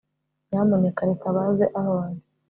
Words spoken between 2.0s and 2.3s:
ndi